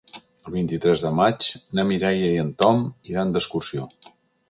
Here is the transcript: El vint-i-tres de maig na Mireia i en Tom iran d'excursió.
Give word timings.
El 0.45 0.53
vint-i-tres 0.55 1.03
de 1.07 1.11
maig 1.19 1.51
na 1.81 1.87
Mireia 1.91 2.33
i 2.39 2.43
en 2.47 2.53
Tom 2.65 2.85
iran 3.15 3.37
d'excursió. 3.37 3.91